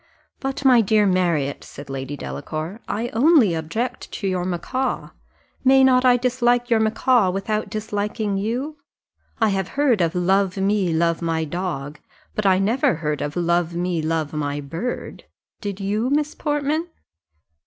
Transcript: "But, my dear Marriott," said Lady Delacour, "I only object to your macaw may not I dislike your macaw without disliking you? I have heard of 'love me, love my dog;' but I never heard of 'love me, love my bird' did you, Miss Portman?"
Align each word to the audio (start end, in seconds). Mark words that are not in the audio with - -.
"But, 0.39 0.65
my 0.65 0.81
dear 0.81 1.05
Marriott," 1.05 1.63
said 1.63 1.87
Lady 1.87 2.17
Delacour, 2.17 2.79
"I 2.87 3.09
only 3.09 3.53
object 3.53 4.11
to 4.13 4.27
your 4.27 4.45
macaw 4.45 5.11
may 5.63 5.83
not 5.83 6.05
I 6.05 6.17
dislike 6.17 6.71
your 6.71 6.79
macaw 6.79 7.29
without 7.29 7.69
disliking 7.69 8.35
you? 8.35 8.77
I 9.39 9.49
have 9.49 9.67
heard 9.77 10.01
of 10.01 10.15
'love 10.15 10.57
me, 10.57 10.91
love 10.91 11.21
my 11.21 11.43
dog;' 11.45 11.99
but 12.33 12.47
I 12.47 12.57
never 12.57 12.95
heard 12.95 13.21
of 13.21 13.35
'love 13.35 13.75
me, 13.75 14.01
love 14.01 14.33
my 14.33 14.59
bird' 14.59 15.25
did 15.59 15.79
you, 15.79 16.09
Miss 16.09 16.33
Portman?" 16.33 16.87